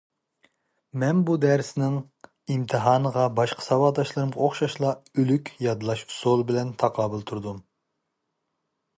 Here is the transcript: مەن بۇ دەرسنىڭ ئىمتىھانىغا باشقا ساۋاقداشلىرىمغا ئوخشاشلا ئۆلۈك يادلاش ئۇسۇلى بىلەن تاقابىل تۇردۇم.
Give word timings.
مەن 1.01 1.17
بۇ 1.29 1.33
دەرسنىڭ 1.41 1.97
ئىمتىھانىغا 2.53 3.25
باشقا 3.39 3.65
ساۋاقداشلىرىمغا 3.65 4.41
ئوخشاشلا 4.45 4.93
ئۆلۈك 5.25 5.51
يادلاش 5.65 6.01
ئۇسۇلى 6.07 6.47
بىلەن 6.53 6.71
تاقابىل 6.85 7.23
تۇردۇم. 7.33 7.61